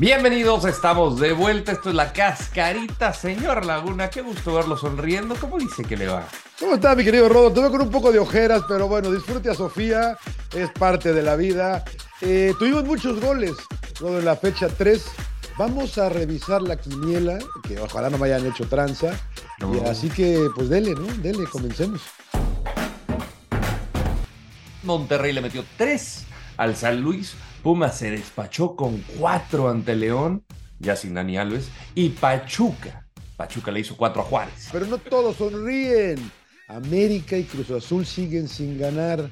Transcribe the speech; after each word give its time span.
Bienvenidos, 0.00 0.64
estamos 0.64 1.18
de 1.18 1.32
vuelta. 1.32 1.72
Esto 1.72 1.88
es 1.88 1.96
la 1.96 2.12
cascarita, 2.12 3.12
señor 3.12 3.66
Laguna. 3.66 4.08
Qué 4.08 4.20
gusto 4.20 4.54
verlo 4.54 4.76
sonriendo. 4.76 5.34
¿Cómo 5.34 5.58
dice 5.58 5.82
que 5.82 5.96
le 5.96 6.06
va? 6.06 6.24
¿Cómo 6.60 6.76
está, 6.76 6.94
mi 6.94 7.02
querido 7.02 7.28
Rodo? 7.28 7.52
Te 7.52 7.58
veo 7.58 7.72
con 7.72 7.82
un 7.82 7.90
poco 7.90 8.12
de 8.12 8.20
ojeras, 8.20 8.62
pero 8.68 8.86
bueno, 8.86 9.10
disfrute 9.10 9.50
a 9.50 9.54
Sofía, 9.54 10.16
es 10.54 10.70
parte 10.70 11.12
de 11.12 11.20
la 11.24 11.34
vida. 11.34 11.84
Eh, 12.20 12.54
tuvimos 12.60 12.84
muchos 12.84 13.20
goles, 13.20 13.56
Rodo, 13.98 14.20
en 14.20 14.24
la 14.24 14.36
fecha 14.36 14.68
3. 14.68 15.04
Vamos 15.58 15.98
a 15.98 16.08
revisar 16.08 16.62
la 16.62 16.76
quiniela, 16.76 17.40
que 17.66 17.80
ojalá 17.80 18.08
no 18.08 18.18
me 18.18 18.26
hayan 18.26 18.46
hecho 18.46 18.68
tranza. 18.68 19.18
Y 19.58 19.84
así 19.88 20.10
que, 20.10 20.48
pues 20.54 20.68
dele, 20.68 20.94
¿no? 20.94 21.06
Dele, 21.20 21.44
comencemos. 21.50 22.02
Monterrey 24.84 25.32
le 25.32 25.40
metió 25.40 25.64
3 25.76 26.24
al 26.56 26.76
San 26.76 27.00
Luis. 27.00 27.34
Puma 27.62 27.90
se 27.90 28.10
despachó 28.10 28.76
con 28.76 29.02
4 29.18 29.68
ante 29.68 29.96
León, 29.96 30.44
ya 30.78 30.96
sin 30.96 31.14
Dani 31.14 31.36
Alves. 31.36 31.68
Y 31.94 32.10
Pachuca. 32.10 33.06
Pachuca 33.36 33.70
le 33.70 33.80
hizo 33.80 33.96
4 33.96 34.22
a 34.22 34.24
Juárez. 34.24 34.68
Pero 34.72 34.86
no 34.86 34.98
todos 34.98 35.36
sonríen. 35.36 36.30
América 36.68 37.36
y 37.36 37.44
Cruz 37.44 37.70
Azul 37.70 38.04
siguen 38.04 38.48
sin 38.48 38.78
ganar. 38.78 39.28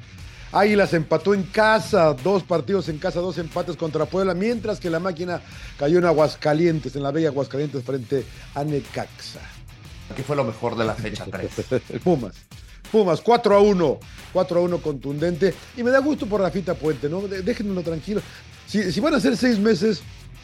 Águilas 0.53 0.95
empató 0.95 1.35
en 1.35 1.43
casa, 1.43 2.15
dos 2.15 2.43
partidos 2.43 2.89
en 2.89 2.99
casa, 2.99 3.21
dos 3.21 3.37
empates 3.39 3.77
contra 3.77 4.07
Puebla, 4.07 4.33
mientras 4.33 4.81
que 4.81 4.89
la 4.89 5.01
máquina 5.01 5.43
cayó 5.79 5.99
en 5.99 6.07
Aguascalientes, 6.07 6.97
en 6.97 7.03
la 7.03 7.11
bella 7.11 7.29
Aguascalientes 7.29 7.83
frente 7.85 8.25
a 8.55 8.65
Necaxa. 8.65 9.41
¿Qué 10.15 10.23
fue 10.23 10.37
lo 10.37 10.45
mejor 10.45 10.77
de 10.77 10.85
la 10.85 10.95
fecha 10.95 11.27
3? 11.31 11.51
Pumas. 12.05 12.46
Pumas, 12.87 13.21
4 13.21 13.57
a 13.57 13.61
1. 13.61 13.99
4 14.33 14.59
a 14.59 14.63
1 14.63 14.79
contundente. 14.79 15.55
Y 15.77 15.83
me 15.83 15.91
da 15.91 15.99
gusto 15.99 16.27
por 16.27 16.41
Rafita 16.41 16.75
Puente, 16.75 17.09
¿no? 17.09 17.23
Déjenlo 17.23 17.83
tranquilo. 17.83 18.21
Si, 18.67 18.93
si 18.93 19.01
van 19.01 19.15
a 19.15 19.21
ser 19.21 19.37
seis 19.37 19.59
meses, 19.59 20.03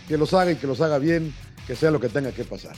que 0.09 0.17
los 0.17 0.33
haga 0.35 0.53
y 0.53 0.57
que 0.57 0.67
los 0.67 0.81
haga 0.81 0.99
bien, 0.99 1.33
que 1.67 1.77
sea 1.77 1.91
lo 1.91 2.01
que 2.01 2.09
tenga 2.09 2.33
que 2.33 2.45
pasar. 2.45 2.77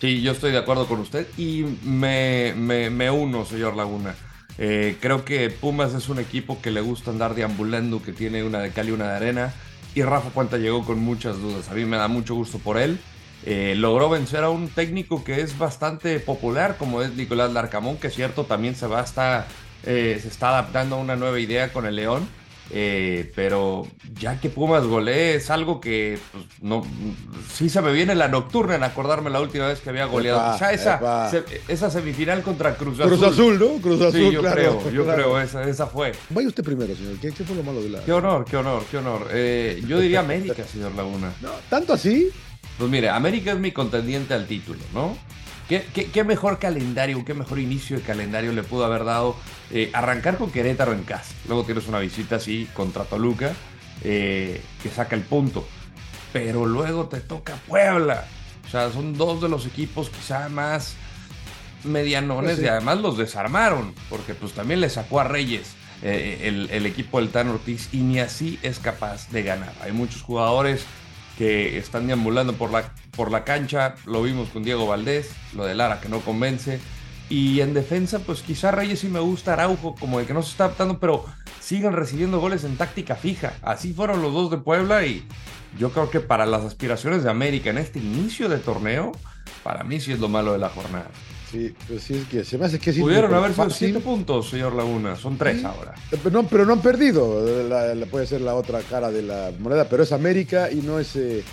Sí, 0.00 0.20
yo 0.22 0.32
estoy 0.32 0.52
de 0.52 0.58
acuerdo 0.58 0.86
con 0.86 1.00
usted 1.00 1.26
y 1.36 1.64
me, 1.84 2.52
me, 2.54 3.10
uno, 3.10 3.44
señor 3.44 3.76
Laguna. 3.76 4.14
Eh, 4.58 4.96
creo 5.00 5.24
que 5.24 5.50
Pumas 5.50 5.94
es 5.94 6.08
un 6.08 6.18
equipo 6.18 6.60
que 6.60 6.70
le 6.70 6.80
gusta 6.80 7.10
andar 7.10 7.34
deambulando, 7.34 8.02
que 8.02 8.12
tiene 8.12 8.44
una 8.44 8.60
de 8.60 8.70
cal 8.70 8.88
y 8.88 8.92
una 8.92 9.08
de 9.08 9.16
arena. 9.16 9.54
Y 9.94 10.02
Rafa 10.02 10.30
Puente 10.30 10.58
llegó 10.58 10.84
con 10.84 10.98
muchas 10.98 11.40
dudas. 11.40 11.68
A 11.70 11.74
mí 11.74 11.84
me 11.84 11.96
da 11.96 12.08
mucho 12.08 12.34
gusto 12.34 12.58
por 12.58 12.78
él. 12.78 12.98
Eh, 13.46 13.74
logró 13.76 14.08
vencer 14.08 14.42
a 14.42 14.48
un 14.48 14.68
técnico 14.68 15.22
que 15.22 15.42
es 15.42 15.58
bastante 15.58 16.18
popular, 16.18 16.76
como 16.78 17.02
es 17.02 17.14
Nicolás 17.14 17.52
Larcamón, 17.52 17.98
que 17.98 18.06
es 18.06 18.14
cierto, 18.14 18.44
también 18.44 18.74
se 18.74 18.86
va 18.86 19.00
hasta, 19.00 19.46
eh, 19.84 20.18
se 20.22 20.28
está 20.28 20.48
adaptando 20.48 20.96
a 20.96 20.98
una 20.98 21.16
nueva 21.16 21.38
idea 21.38 21.72
con 21.72 21.86
el 21.86 21.96
León. 21.96 22.26
Eh, 22.70 23.30
pero 23.36 23.86
ya 24.18 24.40
que 24.40 24.48
Pumas 24.48 24.84
golee 24.84 25.34
es 25.34 25.50
algo 25.50 25.82
que 25.82 26.18
pues, 26.32 26.44
no 26.62 26.82
sí 27.52 27.68
se 27.68 27.82
me 27.82 27.92
viene 27.92 28.14
la 28.14 28.28
nocturna 28.28 28.76
en 28.76 28.82
acordarme 28.84 29.28
la 29.28 29.42
última 29.42 29.66
vez 29.66 29.80
que 29.80 29.90
había 29.90 30.06
goleado. 30.06 30.58
ya 30.58 30.72
esa, 30.72 31.30
esa 31.68 31.90
semifinal 31.90 32.40
contra 32.42 32.74
Cruz 32.76 32.98
Azul. 32.98 33.18
Cruz 33.18 33.22
Azul, 33.22 33.58
¿no? 33.58 33.82
Cruz 33.82 34.00
Azul. 34.00 34.12
Sí, 34.18 34.32
yo 34.32 34.42
creo, 34.42 34.90
yo 34.90 35.04
creo, 35.04 35.38
esa, 35.42 35.62
esa 35.68 35.86
fue. 35.86 36.12
Vaya 36.30 36.48
usted 36.48 36.64
primero, 36.64 36.96
señor. 36.96 37.18
¿Qué, 37.18 37.32
fue 37.32 37.54
lo 37.54 37.62
malo 37.62 37.82
de 37.82 37.90
la.? 37.90 38.02
Qué 38.02 38.12
honor, 38.14 38.46
qué 38.46 38.56
honor, 38.56 38.82
qué 38.90 38.96
honor. 38.96 39.28
yo 39.86 40.00
diría 40.00 40.20
América, 40.20 40.64
señor 40.64 40.94
Laguna. 40.94 41.34
No, 41.42 41.50
¿Tanto 41.68 41.92
así? 41.92 42.32
Pues 42.78 42.90
mire, 42.90 43.08
América 43.08 43.52
es 43.52 43.58
mi 43.58 43.72
contendiente 43.72 44.34
al 44.34 44.46
título, 44.46 44.80
¿no? 44.92 45.16
¿Qué, 45.68 46.24
mejor 46.24 46.58
calendario, 46.58 47.24
qué 47.24 47.32
mejor 47.32 47.58
inicio 47.58 47.96
de 47.96 48.02
calendario 48.02 48.52
le 48.52 48.62
pudo 48.62 48.84
haber 48.84 49.04
dado 49.04 49.34
eh, 49.70 49.90
arrancar 49.94 50.36
con 50.36 50.50
Querétaro 50.50 50.92
en 50.92 51.04
casa? 51.04 51.32
Luego 51.48 51.64
tienes 51.64 51.88
una 51.88 52.00
visita 52.00 52.36
así 52.36 52.68
contra 52.74 53.04
Toluca 53.04 53.52
eh, 54.02 54.60
que 54.82 54.90
saca 54.90 55.16
el 55.16 55.22
punto. 55.22 55.66
Pero 56.34 56.66
luego 56.66 57.06
te 57.06 57.20
toca 57.20 57.54
Puebla. 57.66 58.26
O 58.66 58.70
sea, 58.70 58.90
son 58.90 59.16
dos 59.16 59.40
de 59.40 59.48
los 59.48 59.64
equipos 59.64 60.10
quizá 60.10 60.48
más 60.50 60.96
medianones 61.84 62.56
pues 62.56 62.66
y 62.66 62.68
además 62.68 63.00
los 63.00 63.16
desarmaron. 63.16 63.94
Porque 64.10 64.34
pues 64.34 64.52
también 64.52 64.82
le 64.82 64.90
sacó 64.90 65.20
a 65.20 65.24
Reyes 65.24 65.70
eh, 66.02 66.40
el, 66.42 66.68
el 66.70 66.84
equipo 66.84 67.20
del 67.20 67.30
Tan 67.30 67.48
Ortiz 67.48 67.88
y 67.92 67.98
ni 67.98 68.18
así 68.18 68.58
es 68.62 68.80
capaz 68.80 69.30
de 69.30 69.42
ganar. 69.42 69.72
Hay 69.82 69.92
muchos 69.92 70.20
jugadores 70.20 70.84
que 71.38 71.78
están 71.78 72.06
deambulando 72.06 72.54
por 72.54 72.70
la, 72.70 72.92
por 73.16 73.30
la 73.30 73.44
cancha. 73.44 73.94
Lo 74.06 74.22
vimos 74.22 74.48
con 74.50 74.62
Diego 74.62 74.86
Valdés, 74.86 75.30
lo 75.54 75.64
de 75.64 75.74
Lara 75.74 76.00
que 76.00 76.08
no 76.08 76.20
convence. 76.20 76.80
Y 77.28 77.60
en 77.60 77.74
defensa, 77.74 78.18
pues 78.20 78.42
quizá 78.42 78.70
Reyes 78.70 79.00
sí 79.00 79.08
me 79.08 79.20
gusta, 79.20 79.54
Araujo 79.54 79.94
como 79.94 80.18
de 80.18 80.26
que 80.26 80.34
no 80.34 80.42
se 80.42 80.50
está 80.50 80.66
adaptando, 80.66 81.00
pero 81.00 81.24
siguen 81.60 81.92
recibiendo 81.92 82.38
goles 82.38 82.64
en 82.64 82.76
táctica 82.76 83.14
fija. 83.14 83.54
Así 83.62 83.92
fueron 83.92 84.20
los 84.20 84.32
dos 84.32 84.50
de 84.50 84.58
Puebla 84.58 85.06
y 85.06 85.26
yo 85.78 85.90
creo 85.90 86.10
que 86.10 86.20
para 86.20 86.46
las 86.46 86.62
aspiraciones 86.62 87.24
de 87.24 87.30
América 87.30 87.70
en 87.70 87.78
este 87.78 87.98
inicio 87.98 88.48
de 88.48 88.58
torneo, 88.58 89.12
para 89.62 89.82
mí 89.84 90.00
sí 90.00 90.12
es 90.12 90.20
lo 90.20 90.28
malo 90.28 90.52
de 90.52 90.58
la 90.58 90.68
jornada. 90.68 91.10
Sí, 91.54 91.72
pues 91.86 92.02
sí, 92.02 92.14
es 92.14 92.26
que 92.26 92.44
se 92.44 92.58
me 92.58 92.66
hace 92.66 92.80
que 92.80 92.92
sí. 92.92 93.00
Pudieron 93.00 93.32
haber 93.32 93.54
sido 93.54 93.70
siete 93.70 94.00
puntos, 94.00 94.50
señor 94.50 94.74
Laguna. 94.74 95.14
Son 95.14 95.38
tres 95.38 95.64
ahora. 95.64 95.94
Pero 96.10 96.30
no, 96.30 96.48
pero 96.48 96.66
no 96.66 96.72
han 96.72 96.82
perdido. 96.82 97.46
puede 98.10 98.26
ser 98.26 98.40
la 98.40 98.56
otra 98.56 98.80
cara 98.80 99.12
de 99.12 99.22
la 99.22 99.52
moneda, 99.60 99.88
pero 99.88 100.02
es 100.02 100.10
América 100.10 100.68
y 100.72 100.76
no 100.82 100.98
es, 100.98 101.14
eh, 101.14 101.44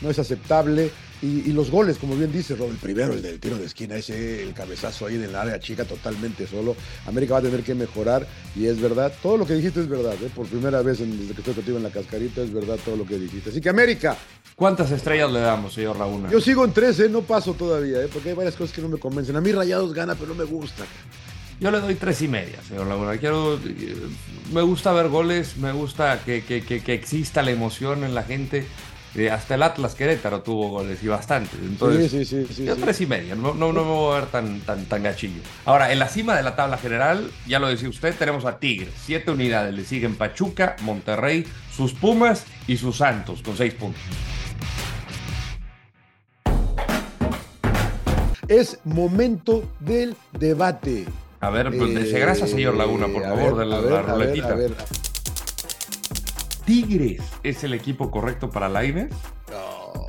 no 0.00 0.08
es 0.08 0.18
aceptable. 0.18 0.90
Y, 1.22 1.52
los 1.52 1.70
goles, 1.70 1.98
como 1.98 2.16
bien 2.16 2.32
dice 2.32 2.56
Rob, 2.56 2.70
el 2.70 2.78
primero, 2.78 3.12
el 3.12 3.22
del 3.22 3.38
tiro 3.38 3.56
de 3.56 3.66
esquina, 3.66 3.94
ese, 3.94 4.42
el 4.42 4.52
cabezazo 4.54 5.06
ahí 5.06 5.14
en 5.14 5.22
el 5.22 5.36
área 5.36 5.60
chica 5.60 5.84
totalmente 5.84 6.48
solo. 6.48 6.74
América 7.06 7.34
va 7.34 7.38
a 7.38 7.42
tener 7.42 7.62
que 7.62 7.76
mejorar 7.76 8.26
y 8.56 8.66
es 8.66 8.80
verdad, 8.80 9.12
todo 9.22 9.36
lo 9.36 9.46
que 9.46 9.54
dijiste 9.54 9.80
es 9.80 9.88
verdad, 9.88 10.14
¿eh? 10.14 10.30
por 10.34 10.48
primera 10.48 10.82
vez 10.82 10.98
desde 10.98 11.32
que 11.32 11.40
estoy 11.40 11.54
contigo 11.54 11.76
en 11.76 11.84
la 11.84 11.90
cascarita 11.90 12.42
es 12.42 12.52
verdad 12.52 12.76
todo 12.84 12.96
lo 12.96 13.06
que 13.06 13.18
dijiste. 13.18 13.50
Así 13.50 13.60
que 13.60 13.68
América. 13.68 14.16
¿Cuántas 14.56 14.90
estrellas 14.90 15.30
le 15.30 15.40
damos, 15.40 15.74
señor 15.74 15.96
Laguna? 15.96 16.28
Yo 16.28 16.40
sigo 16.40 16.64
en 16.64 16.72
13, 16.72 17.08
no 17.08 17.22
paso 17.22 17.54
todavía, 17.54 18.02
¿eh? 18.02 18.08
porque 18.12 18.30
hay 18.30 18.34
varias 18.34 18.56
cosas 18.56 18.74
que 18.74 18.82
no 18.82 18.88
me 18.88 18.98
convencen. 18.98 19.36
A 19.36 19.40
mí 19.40 19.52
Rayados 19.52 19.94
gana, 19.94 20.16
pero 20.16 20.28
no 20.28 20.34
me 20.34 20.44
gusta. 20.44 20.84
Yo 21.60 21.70
le 21.70 21.78
doy 21.78 21.94
tres 21.94 22.20
y 22.22 22.26
media, 22.26 22.60
señor 22.66 22.88
Laguna. 22.88 23.16
Quiero, 23.18 23.60
me 24.52 24.62
gusta 24.62 24.92
ver 24.92 25.08
goles, 25.08 25.56
me 25.56 25.70
gusta 25.70 26.20
que, 26.24 26.42
que, 26.42 26.62
que 26.62 26.92
exista 26.92 27.42
la 27.42 27.52
emoción 27.52 28.02
en 28.02 28.16
la 28.16 28.24
gente. 28.24 28.66
Eh, 29.14 29.30
hasta 29.30 29.56
el 29.56 29.62
Atlas 29.62 29.94
Querétaro 29.94 30.40
tuvo 30.40 30.70
goles 30.70 31.02
y 31.02 31.08
bastante. 31.08 31.56
Entonces, 31.62 32.10
sí, 32.10 32.24
sí, 32.24 32.46
sí, 32.50 32.64
yo 32.64 32.76
tres 32.76 32.98
y 33.02 33.06
media, 33.06 33.34
no, 33.34 33.52
no, 33.52 33.70
no 33.72 33.84
me 33.84 33.90
voy 33.90 34.16
a 34.16 34.20
ver 34.20 34.28
tan, 34.30 34.60
tan, 34.60 34.86
tan 34.86 35.02
gachillo. 35.02 35.42
Ahora, 35.66 35.92
en 35.92 35.98
la 35.98 36.08
cima 36.08 36.34
de 36.34 36.42
la 36.42 36.56
tabla 36.56 36.78
general, 36.78 37.30
ya 37.46 37.58
lo 37.58 37.68
decía 37.68 37.90
usted, 37.90 38.14
tenemos 38.14 38.46
a 38.46 38.58
Tigres, 38.58 38.94
siete 39.04 39.30
unidades. 39.30 39.74
Le 39.74 39.84
siguen 39.84 40.16
Pachuca, 40.16 40.76
Monterrey, 40.80 41.46
sus 41.70 41.92
Pumas 41.92 42.46
y 42.66 42.78
sus 42.78 42.96
Santos, 42.96 43.42
con 43.42 43.54
seis 43.54 43.74
puntos. 43.74 44.00
Es 48.48 48.78
momento 48.84 49.70
del 49.80 50.16
debate. 50.38 51.06
A 51.40 51.50
ver, 51.50 51.70
pues, 51.76 52.10
señor 52.50 52.76
Laguna, 52.76 53.08
por 53.08 53.22
favor, 53.22 53.58
de 53.58 53.66
la, 53.66 53.80
la 53.80 54.02
ruletita. 54.02 54.48
A 54.48 54.54
ver, 54.54 54.74
Tigres 56.64 57.22
es 57.42 57.64
el 57.64 57.74
equipo 57.74 58.10
correcto 58.10 58.50
para 58.50 58.68
Lainez? 58.68 59.10
No. 59.50 60.06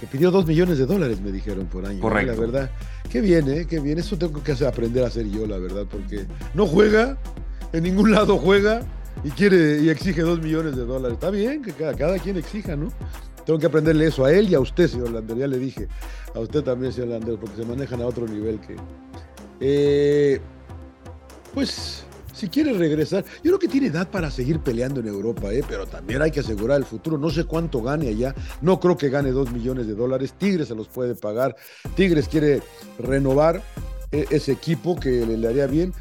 Que 0.00 0.06
pidió 0.06 0.30
dos 0.30 0.46
millones 0.46 0.78
de 0.78 0.86
dólares, 0.86 1.20
me 1.20 1.32
dijeron 1.32 1.66
por 1.66 1.86
año. 1.86 2.00
Correcto. 2.00 2.32
La 2.32 2.38
verdad. 2.38 2.70
Qué 3.10 3.20
bien, 3.20 3.50
¿eh? 3.50 3.66
Qué 3.68 3.80
bien. 3.80 3.98
Eso 3.98 4.18
tengo 4.18 4.42
que 4.42 4.52
aprender 4.52 5.04
a 5.04 5.06
hacer 5.06 5.28
yo, 5.30 5.46
la 5.46 5.58
verdad, 5.58 5.86
porque 5.90 6.26
no 6.54 6.66
juega, 6.66 7.18
en 7.72 7.84
ningún 7.84 8.12
lado 8.12 8.38
juega 8.38 8.82
y 9.24 9.30
quiere 9.30 9.80
y 9.80 9.88
exige 9.88 10.22
dos 10.22 10.40
millones 10.40 10.76
de 10.76 10.84
dólares. 10.84 11.14
Está 11.14 11.30
bien 11.30 11.62
que 11.62 11.72
cada, 11.72 11.94
cada 11.94 12.18
quien 12.18 12.36
exija, 12.36 12.76
¿no? 12.76 12.88
Tengo 13.46 13.58
que 13.58 13.66
aprenderle 13.66 14.08
eso 14.08 14.24
a 14.24 14.32
él 14.32 14.48
y 14.48 14.54
a 14.54 14.60
usted, 14.60 14.88
señor 14.88 15.12
Lander. 15.12 15.36
Ya 15.36 15.46
le 15.46 15.58
dije. 15.58 15.88
A 16.34 16.40
usted 16.40 16.62
también, 16.62 16.92
señor 16.92 17.10
Lander, 17.10 17.38
porque 17.38 17.56
se 17.56 17.64
manejan 17.64 18.02
a 18.02 18.06
otro 18.06 18.26
nivel 18.26 18.60
que. 18.60 18.76
Eh, 19.60 20.40
pues 21.54 22.05
si 22.36 22.48
quiere 22.48 22.74
regresar, 22.74 23.24
yo 23.36 23.50
creo 23.50 23.58
que 23.58 23.68
tiene 23.68 23.86
edad 23.86 24.08
para 24.10 24.30
seguir 24.30 24.60
peleando 24.60 25.00
en 25.00 25.06
Europa, 25.06 25.52
¿eh? 25.52 25.64
pero 25.66 25.86
también 25.86 26.20
hay 26.20 26.30
que 26.30 26.40
asegurar 26.40 26.76
el 26.76 26.84
futuro. 26.84 27.16
No 27.16 27.30
sé 27.30 27.44
cuánto 27.44 27.80
gane 27.80 28.08
allá, 28.08 28.34
no 28.60 28.78
creo 28.78 28.96
que 28.96 29.08
gane 29.08 29.30
dos 29.30 29.50
millones 29.50 29.86
de 29.86 29.94
dólares. 29.94 30.34
Tigres 30.38 30.68
se 30.68 30.74
los 30.74 30.88
puede 30.88 31.14
pagar. 31.14 31.56
Tigres 31.94 32.28
quiere 32.28 32.62
renovar 32.98 33.62
e-, 34.12 34.26
ese 34.30 34.52
equipo 34.52 34.96
que 34.96 35.24
le, 35.24 35.48
haría 35.48 35.66
bien. 35.66 35.94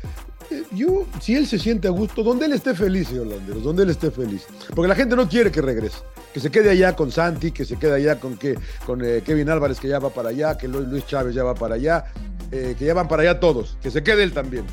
Eh, 0.51 0.63
Yo, 0.73 1.05
si 1.21 1.35
él 1.35 1.47
se 1.47 1.57
siente 1.57 1.87
a 1.87 1.91
gusto, 1.91 2.21
donde 2.21 2.47
él 2.47 2.51
esté 2.51 2.75
feliz, 2.75 3.07
señor 3.07 3.27
Landeros, 3.27 3.63
donde 3.63 3.83
él 3.83 3.89
esté 3.91 4.11
feliz. 4.11 4.45
Porque 4.75 4.89
la 4.89 4.95
gente 4.95 5.15
no 5.15 5.29
quiere 5.29 5.51
que 5.51 5.61
regrese. 5.61 5.99
Que 6.33 6.41
se 6.41 6.51
quede 6.51 6.69
allá 6.69 6.97
con 6.97 7.13
Santi, 7.13 7.51
que 7.51 7.63
se 7.63 7.77
quede 7.77 7.93
allá 7.93 8.19
con, 8.19 8.35
que, 8.35 8.55
con 8.85 9.01
eh, 9.05 9.21
Kevin 9.25 9.49
Álvarez, 9.49 9.79
que 9.79 9.87
ya 9.87 9.99
va 9.99 10.09
para 10.09 10.29
allá, 10.29 10.57
que 10.57 10.67
Luis 10.67 11.05
Chávez 11.07 11.33
ya 11.33 11.45
va 11.45 11.55
para 11.55 11.75
allá, 11.75 12.05
eh, 12.51 12.75
que 12.77 12.83
ya 12.83 12.93
van 12.93 13.07
para 13.07 13.21
allá 13.21 13.39
todos. 13.39 13.77
Que 13.81 13.89
se 13.89 14.03
quede 14.03 14.23
él 14.23 14.33
también. 14.33 14.65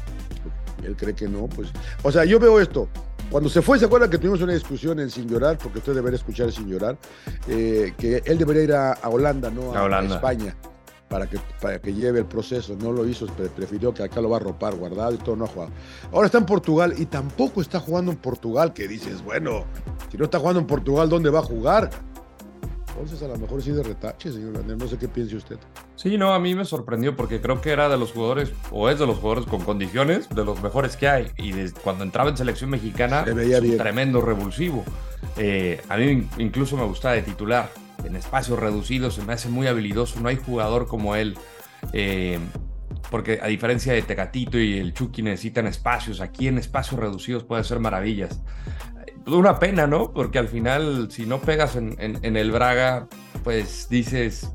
Él 0.85 0.97
cree 0.97 1.15
que 1.15 1.29
no, 1.29 1.47
pues. 1.49 1.69
O 2.03 2.11
sea, 2.13 2.25
yo 2.25 2.39
veo 2.39 2.61
esto. 2.61 2.89
Cuando 3.31 3.49
se 3.49 3.63
fue, 3.63 3.79
¿se 3.79 3.87
acuerdan 3.87 4.11
que 4.11 4.19
tuvimos 4.19 4.43
una 4.43 4.53
discusión 4.53 5.01
en 5.01 5.09
Sin 5.11 5.27
Llorar? 5.29 5.57
Porque 5.59 5.79
usted 5.79 5.95
debería 5.95 6.17
escuchar 6.17 6.53
Sin 6.53 6.69
Llorar. 6.69 6.99
eh, 7.49 7.95
que 7.97 8.23
él 8.27 8.37
debería 8.39 8.63
ir 8.63 8.73
a, 8.75 8.93
a 8.93 9.09
Holanda, 9.09 9.51
¿no? 9.51 9.75
A 9.75 9.85
Holanda. 9.85 10.17
España. 10.17 10.55
Para 11.09 11.27
que, 11.29 11.39
para 11.61 11.79
que 11.79 11.93
lleve 11.93 12.21
el 12.21 12.25
proceso. 12.27 12.75
No 12.79 12.91
lo 12.93 13.07
hizo, 13.07 13.27
pre- 13.27 13.49
prefirió 13.49 13.93
que 13.95 14.03
acá 14.03 14.21
lo 14.21 14.31
va 14.31 14.37
a 14.39 14.41
ropar, 14.41 14.75
guardado 14.75 15.13
y 15.15 15.19
todo, 15.19 15.37
no 15.37 15.45
ha 15.45 15.49
jugado. 15.49 15.71
Ahora 16.11 16.27
está 16.27 16.39
en 16.39 16.47
Portugal 16.47 16.95
y 16.97 17.05
tampoco 17.07 17.61
está 17.61 17.81
jugando 17.81 18.11
en 18.13 18.17
Portugal, 18.19 18.73
que 18.73 18.89
dices, 18.89 19.23
bueno, 19.23 19.65
si 20.11 20.17
no 20.17 20.25
está 20.25 20.39
jugando 20.39 20.61
en 20.61 20.67
Portugal, 20.67 21.09
¿dónde 21.11 21.29
va 21.31 21.41
a 21.41 21.43
jugar? 21.43 21.91
Entonces 23.03 23.29
a 23.29 23.33
lo 23.33 23.37
mejor 23.37 23.61
sí 23.61 23.73
de 23.73 23.83
retache, 23.83 24.31
señor 24.31 24.53
Lander. 24.53 24.77
No 24.77 24.87
sé 24.87 24.97
qué 24.97 25.09
piense 25.09 25.35
usted. 25.35 25.57
Sí, 25.97 26.17
no, 26.17 26.33
a 26.33 26.39
mí 26.39 26.55
me 26.55 26.65
sorprendió 26.65 27.17
porque 27.17 27.41
creo 27.41 27.61
que 27.61 27.71
era 27.71 27.89
de 27.89 27.99
los 27.99 28.13
jugadores, 28.13 28.53
o 28.71 28.89
es 28.89 28.99
de 29.01 29.07
los 29.07 29.19
jugadores 29.19 29.47
con 29.49 29.65
condiciones, 29.65 30.29
de 30.29 30.45
los 30.45 30.63
mejores 30.63 30.97
que 30.97 31.09
hay. 31.09 31.27
Y 31.37 31.53
cuando 31.83 32.05
entraba 32.05 32.31
en 32.31 32.37
selección 32.37 32.71
mexicana, 32.71 33.25
Se 33.25 33.33
veía 33.35 33.57
es 33.57 33.63
un 33.63 33.67
bien. 33.71 33.79
tremendo 33.79 34.21
revulsivo. 34.21 34.85
Eh, 35.37 35.81
a 35.89 35.97
mí 35.97 36.29
incluso 36.39 36.77
me 36.77 36.85
gustaba 36.85 37.15
de 37.15 37.23
titular. 37.23 37.71
En 38.05 38.15
espacios 38.15 38.59
reducidos 38.59 39.15
se 39.15 39.23
me 39.23 39.33
hace 39.33 39.49
muy 39.49 39.67
habilidoso. 39.67 40.21
No 40.21 40.29
hay 40.29 40.37
jugador 40.37 40.87
como 40.87 41.17
él. 41.17 41.37
Eh, 41.93 42.39
porque 43.11 43.41
a 43.43 43.49
diferencia 43.49 43.93
de 43.93 44.03
Tecatito 44.03 44.59
y 44.59 44.79
el 44.79 44.95
Chucky 44.95 45.23
necesitan 45.23 45.67
espacios, 45.67 46.21
aquí 46.21 46.49
en 46.49 46.57
espacios 46.59 46.99
reducidos 47.01 47.45
puede 47.45 47.65
ser 47.65 47.79
maravillas. 47.81 48.41
Una 49.27 49.59
pena, 49.59 49.87
¿no? 49.87 50.13
Porque 50.13 50.39
al 50.39 50.49
final, 50.49 51.09
si 51.11 51.27
no 51.27 51.41
pegas 51.41 51.77
en 51.77 52.37
el 52.37 52.51
Braga, 52.51 53.09
pues 53.45 53.89
dices, 53.89 54.51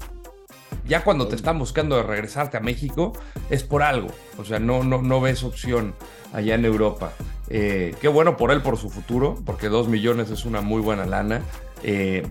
ya 0.88 1.04
cuando 1.04 1.28
te 1.28 1.36
están 1.36 1.60
buscando 1.60 1.98
de 1.98 2.04
regresarte 2.04 2.58
a 2.58 2.60
México, 2.60 3.14
es 3.50 3.64
por 3.64 3.84
algo. 3.84 4.10
O 4.38 4.46
sea, 4.46 4.60
no, 4.60 4.84
no, 4.84 5.02
no 5.02 5.22
ves 5.22 5.44
opción 5.44 5.94
allá 6.34 6.56
en 6.56 6.66
Europa. 6.66 7.12
Eh, 7.50 7.96
qué 8.02 8.08
bueno 8.08 8.38
por 8.38 8.52
él, 8.52 8.62
por 8.62 8.78
su 8.78 8.90
futuro, 8.90 9.36
porque 9.46 9.70
2 9.70 9.88
millones 9.90 10.30
es 10.30 10.46
una 10.46 10.62
muy 10.62 10.82
buena 10.82 11.06
lana. 11.06 11.42
Eh, 11.84 12.26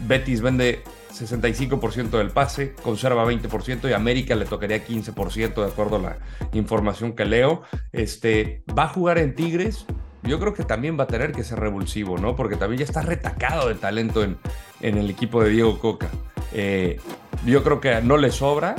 Betis 0.00 0.40
vende 0.40 0.82
65% 1.12 2.10
del 2.10 2.30
pase, 2.30 2.74
conserva 2.82 3.24
20% 3.24 3.88
y 3.88 3.92
América 3.92 4.34
le 4.34 4.44
tocaría 4.44 4.84
15% 4.84 5.54
de 5.54 5.66
acuerdo 5.66 5.96
a 5.96 6.00
la 6.00 6.18
información 6.52 7.14
que 7.14 7.24
leo. 7.24 7.62
Este, 7.92 8.64
va 8.76 8.84
a 8.84 8.88
jugar 8.88 9.18
en 9.18 9.34
Tigres. 9.34 9.86
Yo 10.26 10.38
creo 10.40 10.54
que 10.54 10.64
también 10.64 10.98
va 10.98 11.04
a 11.04 11.06
tener 11.06 11.32
que 11.32 11.44
ser 11.44 11.60
revulsivo, 11.60 12.18
¿no? 12.18 12.34
Porque 12.36 12.56
también 12.56 12.78
ya 12.80 12.84
está 12.84 13.02
retacado 13.02 13.68
de 13.68 13.74
talento 13.74 14.22
en, 14.24 14.36
en 14.80 14.96
el 14.98 15.10
equipo 15.10 15.42
de 15.42 15.50
Diego 15.50 15.78
Coca. 15.78 16.08
Eh, 16.52 16.98
yo 17.44 17.62
creo 17.62 17.80
que 17.80 18.00
no 18.00 18.16
le 18.16 18.30
sobra 18.30 18.74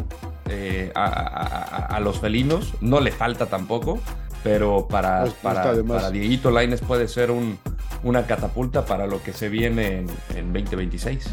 eh, 0.50 0.92
a, 0.96 1.06
a- 1.06 2.00
los 2.00 2.20
felinos, 2.20 2.74
no 2.82 3.00
le 3.00 3.12
falta 3.12 3.46
tampoco, 3.48 4.00
pero 4.44 4.88
para, 4.88 5.24
para, 5.42 5.64
para 5.98 6.12
Dieguito 6.12 6.52
Laines 6.52 6.82
puede 6.82 7.08
ser 7.08 7.32
un- 7.32 7.58
una 8.04 8.26
catapulta 8.28 8.86
para 8.86 9.08
lo 9.08 9.22
que 9.24 9.34
se 9.34 9.50
viene 9.50 10.00
en, 10.00 10.08
en 10.36 10.54
2026. 10.54 11.30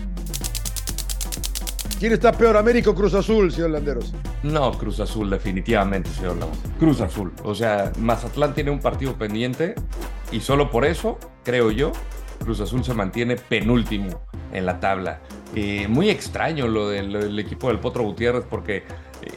¿Quién 2.02 2.14
está 2.14 2.32
peor, 2.32 2.56
América 2.56 2.90
o 2.90 2.96
Cruz 2.96 3.14
Azul, 3.14 3.52
señor 3.52 3.70
Landeros? 3.70 4.12
No, 4.42 4.72
Cruz 4.72 4.98
Azul, 4.98 5.30
definitivamente, 5.30 6.10
señor 6.10 6.36
Lagos. 6.36 6.58
Cruz 6.76 7.00
Azul. 7.00 7.32
O 7.44 7.54
sea, 7.54 7.92
Mazatlán 7.96 8.54
tiene 8.54 8.72
un 8.72 8.80
partido 8.80 9.14
pendiente 9.14 9.76
y 10.32 10.40
solo 10.40 10.68
por 10.68 10.84
eso, 10.84 11.16
creo 11.44 11.70
yo, 11.70 11.92
Cruz 12.40 12.60
Azul 12.60 12.82
se 12.82 12.92
mantiene 12.92 13.36
penúltimo 13.36 14.20
en 14.52 14.66
la 14.66 14.80
tabla. 14.80 15.20
Eh, 15.54 15.86
muy 15.86 16.10
extraño 16.10 16.66
lo 16.66 16.88
del, 16.88 17.12
lo 17.12 17.20
del 17.20 17.38
equipo 17.38 17.68
del 17.68 17.78
Potro 17.78 18.02
Gutiérrez 18.02 18.44
porque 18.50 18.78
eh, 18.78 18.84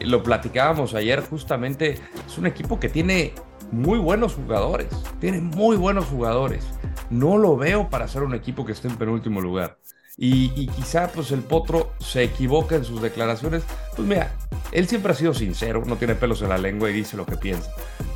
lo 0.03 0.23
platicábamos 0.23 0.95
ayer, 0.95 1.21
justamente 1.21 1.99
es 2.25 2.37
un 2.39 2.47
equipo 2.47 2.79
que 2.79 2.89
tiene 2.89 3.35
muy 3.71 3.99
buenos 3.99 4.33
jugadores, 4.33 4.87
tiene 5.19 5.39
muy 5.39 5.77
buenos 5.77 6.05
jugadores. 6.05 6.65
No 7.11 7.37
lo 7.37 7.57
veo 7.57 7.91
para 7.91 8.07
ser 8.07 8.23
un 8.23 8.33
equipo 8.33 8.65
que 8.65 8.71
esté 8.71 8.87
en 8.87 8.95
penúltimo 8.95 9.39
lugar. 9.39 9.77
Y, 10.17 10.67
quizá 10.67 11.09
pues 11.09 11.31
el 11.31 11.41
Potro 11.41 11.91
se 11.99 12.23
equivoca 12.23 12.75
en 12.75 12.85
sus 12.85 13.01
declaraciones. 13.01 13.63
Pues 13.95 14.07
mira, 14.07 14.31
él 14.71 14.87
siempre 14.87 15.11
ha 15.11 15.15
sido 15.15 15.33
sincero, 15.33 15.83
no 15.85 15.97
tiene 15.97 16.15
pelos 16.15 16.41
en 16.41 16.49
la 16.49 16.57
lengua 16.57 16.89
y 16.89 16.93
dice 16.93 17.17
lo 17.17 17.25
que 17.25 17.35
piensa. 17.35 17.69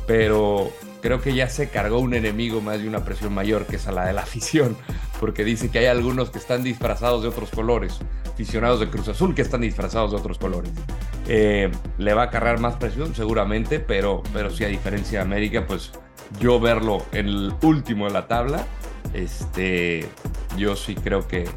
Pero 0.06 0.72
creo 1.02 1.20
que 1.20 1.34
ya 1.34 1.48
se 1.48 1.68
cargó 1.68 1.98
un 1.98 2.14
enemigo 2.14 2.60
más 2.60 2.80
y 2.80 2.88
una 2.88 3.04
presión 3.04 3.34
mayor 3.34 3.66
que 3.66 3.76
es 3.76 3.86
a 3.86 3.92
la 3.92 4.06
de 4.06 4.12
la 4.12 4.22
afición, 4.22 4.76
porque 5.18 5.44
dice 5.44 5.70
que 5.70 5.80
hay 5.80 5.86
algunos 5.86 6.30
que 6.30 6.38
están 6.38 6.62
disfrazados 6.62 7.22
de 7.22 7.28
otros 7.28 7.50
colores, 7.50 7.98
aficionados 8.32 8.80
de 8.80 8.88
Cruz 8.88 9.08
Azul 9.08 9.34
que 9.34 9.42
están 9.42 9.60
disfrazados 9.60 10.12
de 10.12 10.16
otros 10.16 10.38
colores. 10.38 10.70
Eh, 11.28 11.70
le 11.98 12.14
va 12.14 12.24
a 12.24 12.30
cargar 12.30 12.60
más 12.60 12.76
presión 12.76 13.14
seguramente, 13.14 13.78
pero, 13.78 14.22
pero 14.32 14.50
sí 14.50 14.64
a 14.64 14.68
diferencia 14.68 15.18
de 15.18 15.24
América, 15.24 15.66
pues 15.66 15.92
yo 16.40 16.58
verlo 16.60 17.04
en 17.12 17.26
el 17.28 17.54
último 17.62 18.06
de 18.06 18.12
la 18.12 18.26
tabla, 18.26 18.66
este, 19.12 20.08
yo 20.56 20.76
sí 20.76 20.94
creo 20.94 21.26
que, 21.26 21.48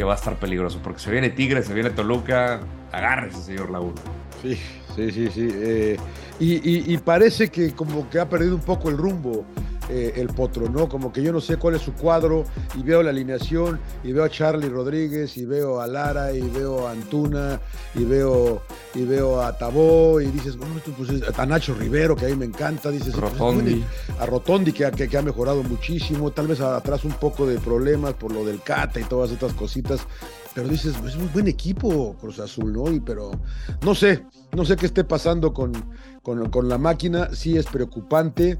que 0.00 0.04
va 0.04 0.14
a 0.14 0.16
estar 0.16 0.34
peligroso, 0.36 0.80
porque 0.82 0.98
se 0.98 1.10
viene 1.10 1.28
Tigre, 1.28 1.62
se 1.62 1.74
viene 1.74 1.90
Toluca, 1.90 2.60
agárrese, 2.90 3.42
señor 3.42 3.70
Laguna. 3.70 4.00
Sí, 4.40 4.56
sí, 4.96 5.10
sí, 5.10 5.28
sí. 5.30 5.48
eh, 5.52 5.98
y 6.38 6.96
parece 6.96 7.50
que 7.50 7.74
como 7.74 8.08
que 8.08 8.18
ha 8.18 8.26
perdido 8.26 8.54
un 8.54 8.62
poco 8.62 8.88
el 8.88 8.96
rumbo 8.96 9.44
eh, 9.90 10.12
el 10.16 10.28
Potro, 10.28 10.68
¿no? 10.68 10.88
Como 10.88 11.12
que 11.12 11.22
yo 11.22 11.32
no 11.32 11.40
sé 11.40 11.56
cuál 11.56 11.74
es 11.74 11.82
su 11.82 11.92
cuadro 11.92 12.44
y 12.78 12.82
veo 12.82 13.02
la 13.02 13.10
alineación 13.10 13.80
y 14.04 14.12
veo 14.12 14.24
a 14.24 14.28
Charlie 14.30 14.68
Rodríguez 14.68 15.36
y 15.36 15.44
veo 15.44 15.80
a 15.80 15.86
Lara 15.86 16.32
y 16.32 16.40
veo 16.48 16.86
a 16.86 16.92
Antuna 16.92 17.60
y 17.94 18.04
veo, 18.04 18.62
y 18.94 19.04
veo 19.04 19.42
a 19.42 19.56
Tabó 19.58 20.20
y 20.20 20.26
dices, 20.26 20.56
bueno, 20.56 20.76
esto 20.78 20.92
pues 20.96 21.10
es- 21.10 21.38
a 21.38 21.44
Nacho 21.46 21.74
Rivero, 21.74 22.14
que 22.16 22.26
a 22.26 22.28
mí 22.28 22.36
me 22.36 22.44
encanta, 22.46 22.90
dices, 22.90 23.14
pues, 23.18 23.32
Rotondi. 23.32 23.84
a 24.18 24.26
Rotondi 24.26 24.72
que, 24.72 24.84
ha- 24.86 24.90
que- 24.92 25.08
que 25.08 25.18
ha 25.18 25.22
mejorado 25.22 25.62
muchísimo, 25.62 26.30
tal 26.30 26.46
vez 26.46 26.60
atrás 26.60 27.04
un 27.04 27.12
poco 27.12 27.46
de 27.46 27.58
problemas 27.58 28.14
por 28.14 28.32
lo 28.32 28.44
del 28.44 28.62
Cata 28.62 29.00
y 29.00 29.04
todas 29.04 29.30
estas 29.30 29.52
cositas, 29.54 30.00
pero 30.54 30.68
dices, 30.68 30.94
es 31.06 31.16
un 31.16 31.32
buen 31.32 31.48
equipo 31.48 32.16
Cruz 32.20 32.38
Azul, 32.40 32.72
¿no? 32.72 32.90
Y 32.92 33.00
pero 33.00 33.30
no 33.82 33.94
sé, 33.94 34.24
no 34.52 34.64
sé 34.64 34.76
qué 34.76 34.86
esté 34.86 35.04
pasando 35.04 35.52
con, 35.52 35.72
con, 36.22 36.48
con 36.50 36.68
la 36.68 36.76
máquina, 36.78 37.30
sí 37.32 37.56
es 37.56 37.66
preocupante, 37.66 38.58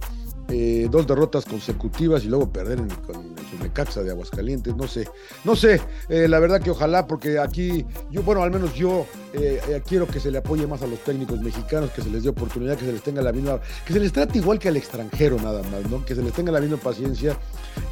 eh, 0.51 0.89
dos 0.91 1.07
derrotas 1.07 1.45
consecutivas 1.45 2.25
y 2.25 2.29
luego 2.29 2.51
perder 2.51 2.81
en, 2.81 2.89
con 2.89 3.15
su 3.51 3.63
Necaxa 3.63 4.03
de 4.03 4.11
Aguascalientes, 4.11 4.75
no 4.77 4.87
sé, 4.87 5.09
no 5.45 5.57
sé, 5.57 5.81
eh, 6.09 6.29
la 6.29 6.39
verdad 6.39 6.61
que 6.61 6.71
ojalá, 6.71 7.07
porque 7.07 7.39
aquí, 7.39 7.85
yo, 8.11 8.23
bueno, 8.23 8.43
al 8.43 8.51
menos 8.51 8.75
yo 8.75 9.07
eh, 9.33 9.61
eh, 9.69 9.83
quiero 9.87 10.09
que 10.09 10.19
se 10.19 10.31
le 10.31 10.39
apoye 10.39 10.67
más 10.67 10.83
a 10.83 10.87
los 10.87 10.99
técnicos 11.05 11.41
mexicanos, 11.41 11.91
que 11.91 12.03
se 12.03 12.11
les 12.11 12.25
dé 12.25 12.31
oportunidad, 12.31 12.77
que 12.77 12.85
se 12.85 12.93
les 12.93 13.03
tenga 13.03 13.23
la 13.23 13.33
misma, 13.33 13.61
que 13.87 13.93
se 13.93 14.01
les 14.01 14.13
trate 14.13 14.39
igual 14.39 14.59
que 14.59 14.69
al 14.69 14.77
extranjero 14.77 15.37
nada 15.37 15.63
más, 15.65 15.89
¿no? 15.89 16.05
Que 16.05 16.15
se 16.15 16.23
les 16.23 16.33
tenga 16.33 16.51
la 16.51 16.61
misma 16.61 16.79
paciencia 16.79 17.37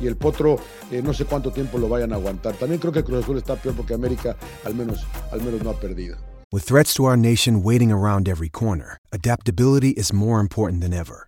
y 0.01 0.07
el 0.07 0.17
potro 0.17 0.59
eh, 0.91 1.01
no 1.03 1.13
sé 1.13 1.27
cuánto 1.27 1.53
tiempo 1.53 1.79
lo 1.79 1.89
vayan 1.89 2.13
a 2.13 2.17
aguantar. 2.17 2.57
También 2.57 2.81
creo 2.81 2.93
que 2.93 3.05
Cruz 3.05 3.23
Azul 3.23 3.39
está 3.39 3.55
peor 3.55 3.77
porque 3.77 3.95
América 3.95 4.37
al 4.65 4.75
menos, 4.75 5.07
al 5.31 5.43
menos 5.43 5.63
no 5.63 5.71
ha 5.71 5.79
perdido. 5.79 6.17
With 6.51 6.65
threats 6.65 6.95
to 6.95 7.05
our 7.05 7.17
nation 7.17 7.63
waiting 7.63 7.93
around 7.93 8.27
every 8.27 8.49
corner, 8.49 8.97
adaptability 9.13 9.91
is 9.91 10.13
more 10.13 10.41
important 10.41 10.81
than 10.81 10.95
ever. 10.95 11.28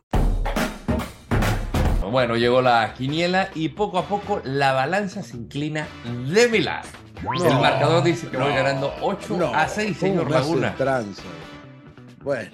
Bueno, 2.11 2.35
llegó 2.35 2.61
la 2.61 2.93
quiniela 2.93 3.49
y 3.55 3.69
poco 3.69 3.97
a 3.97 4.05
poco 4.05 4.41
la 4.43 4.73
balanza 4.73 5.23
se 5.23 5.37
inclina 5.37 5.87
de 6.27 6.49
mi 6.49 6.59
lado. 6.59 6.89
el 7.17 7.53
marcador 7.53 8.03
dice 8.03 8.27
que 8.27 8.35
voy 8.35 8.53
ganando 8.53 8.93
8 9.01 9.37
No, 9.37 9.55
a 9.55 9.65
6, 9.65 9.97
¿cómo 9.97 10.11
señor 10.11 10.29
Laguna. 10.29 10.75
Bueno, 12.21 12.51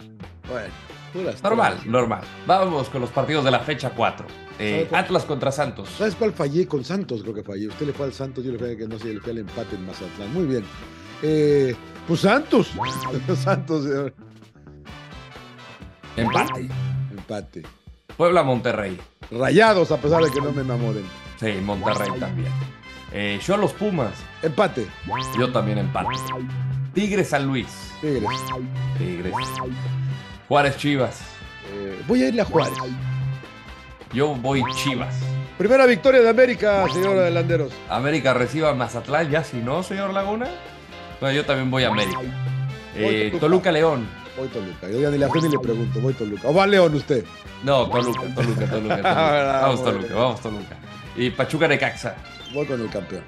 bueno. 0.48 1.38
Normal, 1.42 1.80
normal. 1.86 2.22
Vamos 2.46 2.88
con 2.90 3.02
los 3.02 3.10
partidos 3.10 3.44
de 3.46 3.50
la 3.50 3.60
fecha 3.60 3.90
4. 3.90 4.28
Eh. 4.60 4.88
Atlas 4.92 5.26
contra 5.26 5.52
Santos. 5.52 5.90
¿Sabes 5.98 6.14
cuál 6.14 6.34
fallé? 6.34 6.68
Con 6.68 6.84
Santos 6.84 7.24
creo 7.24 7.34
que 7.34 7.44
fallé. 7.44 7.68
Usted 7.68 7.88
le 7.88 7.94
fue 7.94 8.06
al 8.06 8.14
Santos, 8.14 8.44
yo 8.44 8.52
le 8.52 8.60
fui, 8.60 8.78
que 8.78 8.88
no 8.88 9.00
sé, 9.00 9.12
le 9.12 9.20
fui 9.20 9.32
al 9.32 9.40
empate 9.40 9.76
en 9.76 9.88
Mazatlán. 9.88 10.32
Muy 10.34 10.46
bien. 10.46 10.64
Eh, 11.24 11.76
pues 12.08 12.20
Santos. 12.20 12.72
Santos, 13.44 13.84
señor. 13.86 14.14
Empate. 16.16 16.70
Empate. 17.12 17.64
Puebla 18.18 18.42
Monterrey. 18.42 19.00
Rayados, 19.32 19.92
a 19.92 19.98
pesar 19.98 20.24
de 20.24 20.32
que 20.32 20.42
no 20.42 20.52
me 20.52 20.64
enamoren. 20.64 21.06
Sí, 21.40 21.54
Monterrey 21.64 22.10
también. 22.20 22.52
Eh, 23.14 23.40
yo 23.46 23.54
a 23.54 23.58
los 23.58 23.74
Pumas. 23.74 24.14
Empate. 24.42 24.88
Yo 25.38 25.52
también 25.52 25.78
empate. 25.78 26.10
Tigres 26.94 27.30
San 27.30 27.46
Luis. 27.46 27.94
Tigres. 28.02 28.28
Tigres. 28.98 29.34
Juárez 30.48 30.78
Chivas. 30.78 31.22
Eh, 31.72 32.02
voy 32.08 32.24
a 32.24 32.28
irle 32.30 32.42
a 32.42 32.46
Juárez. 32.46 32.78
Yo 34.14 34.34
voy 34.36 34.64
Chivas. 34.74 35.16
Primera 35.58 35.86
victoria 35.86 36.22
de 36.22 36.30
América, 36.30 36.86
señor 36.92 37.18
Adelanderos. 37.18 37.72
América 37.90 38.34
reciba 38.34 38.74
Mazatlán, 38.74 39.30
ya 39.30 39.44
si 39.44 39.58
no, 39.58 39.84
señor 39.84 40.14
Laguna. 40.14 40.48
Yo 41.22 41.46
también 41.46 41.70
voy 41.70 41.84
a 41.84 41.90
América. 41.90 42.20
Eh. 42.96 43.36
Toluca 43.40 43.72
León. 43.72 44.08
Voy 44.38 44.48
Toluca. 44.50 44.88
Yo 44.90 45.02
ya 45.02 45.10
ni 45.10 45.18
la 45.18 45.30
fe 45.30 45.42
ni 45.42 45.50
le 45.50 45.60
pregunto. 45.60 46.00
Voy 46.00 46.14
Toluca. 46.14 46.48
¿O 46.48 46.54
va 46.54 46.68
León 46.68 46.94
usted? 46.94 47.26
No, 47.64 47.90
Toluca, 47.90 48.22
Toluca, 48.36 48.36
Toluca. 48.36 48.68
Toluca. 48.70 49.02
Vamos 49.62 49.82
Bravo. 49.82 49.98
Toluca, 49.98 50.14
vamos 50.16 50.42
Toluca. 50.42 50.78
Y 51.16 51.30
Pachuca 51.32 51.68
de 51.68 51.80
Caxa. 51.80 52.16
Voy 52.54 52.66
con 52.66 52.80
el 52.80 52.90
campeón. 52.90 53.24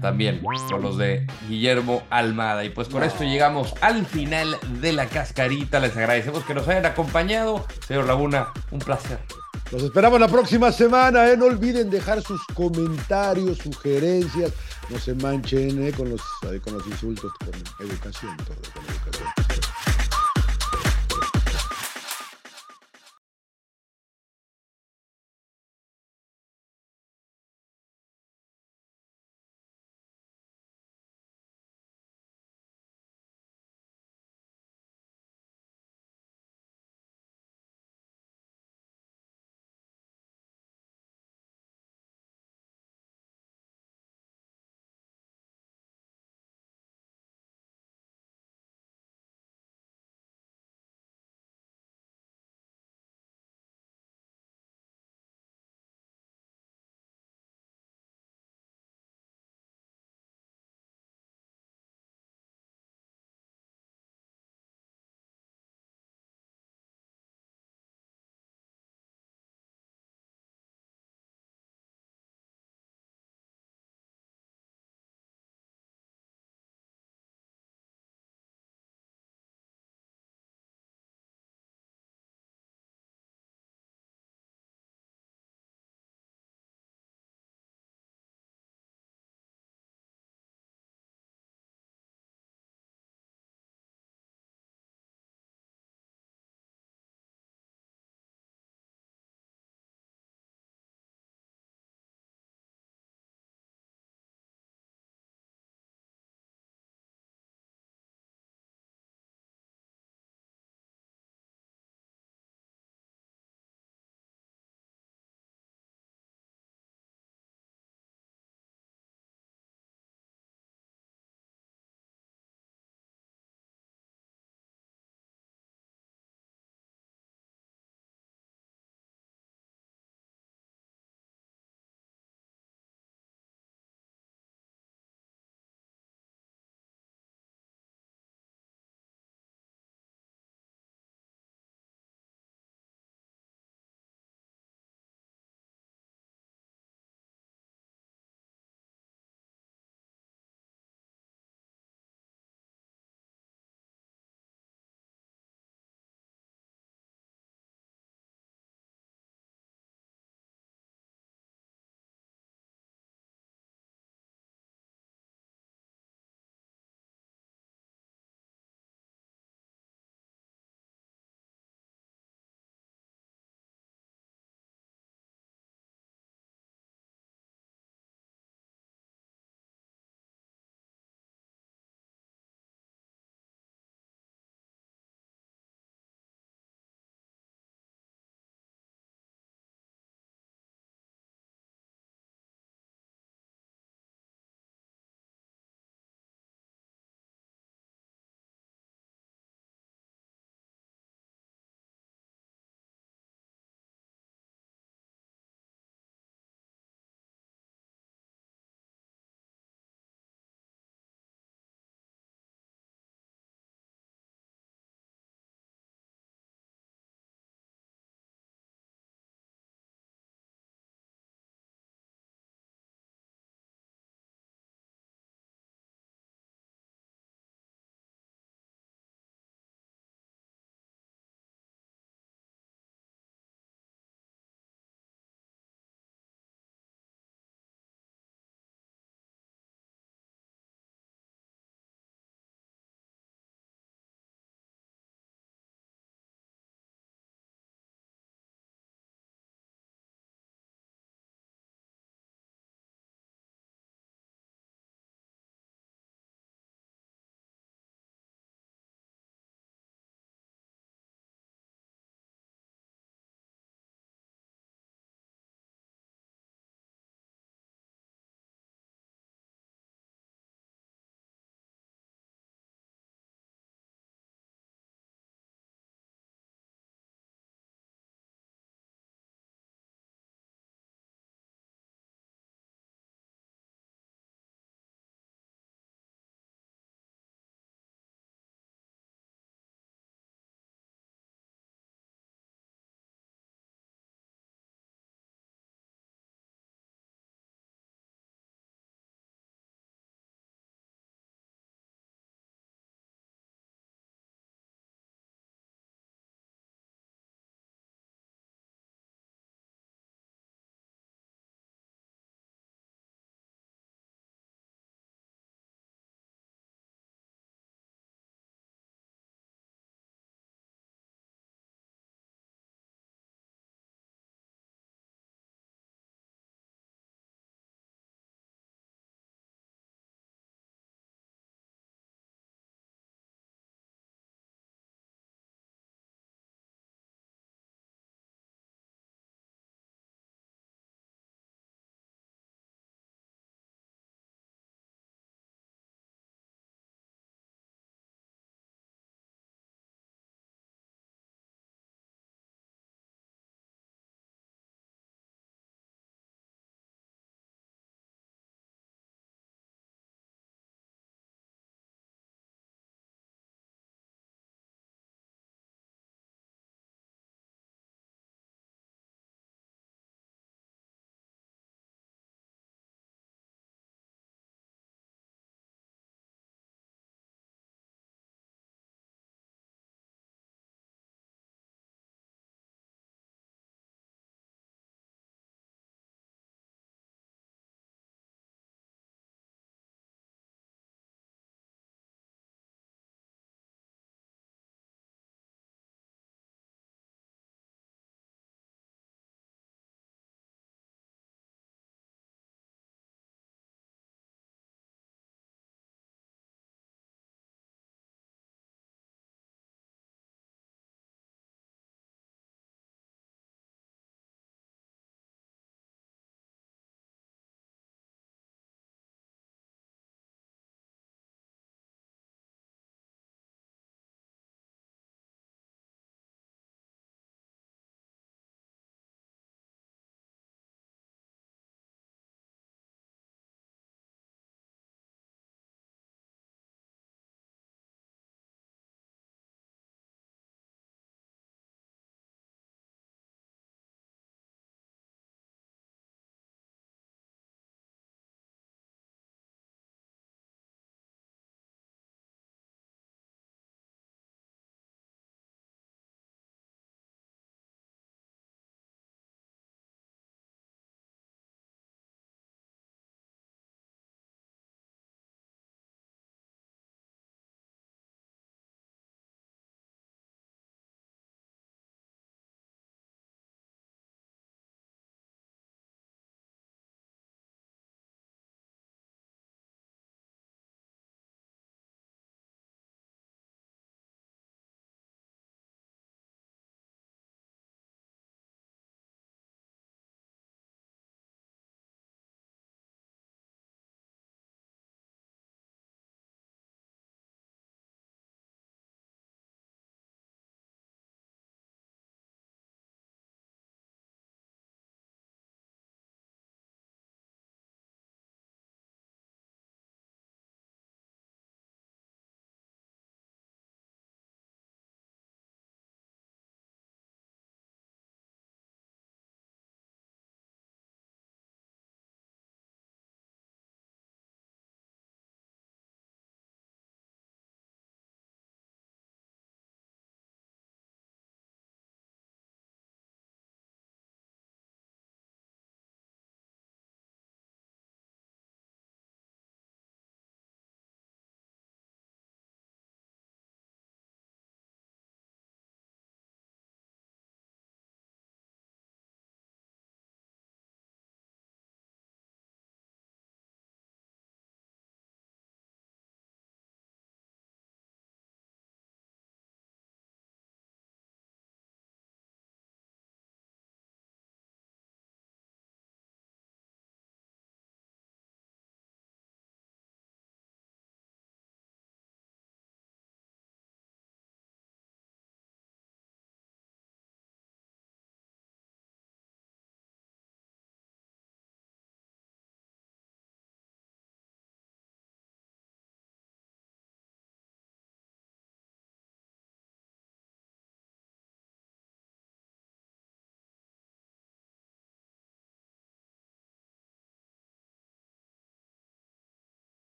También 0.00 0.42
con 0.68 0.82
los 0.82 0.98
de 0.98 1.26
Guillermo 1.48 2.02
Almada. 2.10 2.64
Y 2.64 2.70
pues 2.70 2.88
con 2.88 3.02
esto 3.02 3.24
llegamos 3.24 3.74
al 3.80 4.04
final 4.04 4.58
de 4.80 4.92
la 4.92 5.06
cascarita. 5.06 5.80
Les 5.80 5.96
agradecemos 5.96 6.44
que 6.44 6.54
nos 6.54 6.68
hayan 6.68 6.86
acompañado. 6.86 7.64
Señor 7.86 8.06
Laguna, 8.06 8.48
un 8.70 8.80
placer. 8.80 9.18
Los 9.70 9.84
esperamos 9.84 10.20
la 10.20 10.28
próxima 10.28 10.70
semana. 10.70 11.30
¿eh? 11.30 11.36
No 11.36 11.46
olviden 11.46 11.88
dejar 11.88 12.20
sus 12.22 12.44
comentarios, 12.54 13.58
sugerencias. 13.58 14.52
No 14.90 14.98
se 14.98 15.14
manchen 15.14 15.86
¿eh? 15.86 15.92
con, 15.92 16.10
los, 16.10 16.20
eh, 16.50 16.60
con 16.62 16.74
los 16.74 16.86
insultos, 16.86 17.32
con 17.38 17.86
educación. 17.86 18.36
Todo, 18.38 18.56
con 18.74 18.84
educación. 18.84 19.41